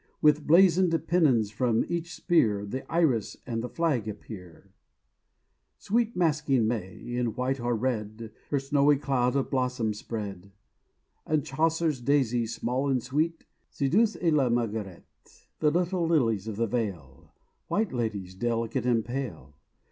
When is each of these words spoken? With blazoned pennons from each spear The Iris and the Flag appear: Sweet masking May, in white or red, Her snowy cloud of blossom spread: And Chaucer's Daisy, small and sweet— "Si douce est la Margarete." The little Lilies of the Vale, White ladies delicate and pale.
With 0.19 0.47
blazoned 0.47 0.93
pennons 1.07 1.51
from 1.51 1.85
each 1.87 2.15
spear 2.15 2.65
The 2.65 2.91
Iris 2.91 3.37
and 3.45 3.61
the 3.63 3.69
Flag 3.69 4.07
appear: 4.07 4.73
Sweet 5.77 6.15
masking 6.17 6.67
May, 6.67 6.97
in 7.13 7.35
white 7.35 7.59
or 7.59 7.75
red, 7.75 8.31
Her 8.49 8.57
snowy 8.57 8.97
cloud 8.97 9.35
of 9.35 9.51
blossom 9.51 9.93
spread: 9.93 10.53
And 11.27 11.45
Chaucer's 11.45 12.01
Daisy, 12.01 12.47
small 12.47 12.89
and 12.89 13.03
sweet— 13.03 13.45
"Si 13.69 13.89
douce 13.89 14.15
est 14.19 14.33
la 14.33 14.49
Margarete." 14.49 15.05
The 15.59 15.69
little 15.69 16.07
Lilies 16.07 16.47
of 16.47 16.55
the 16.55 16.65
Vale, 16.65 17.31
White 17.67 17.93
ladies 17.93 18.33
delicate 18.33 18.87
and 18.87 19.05
pale. 19.05 19.53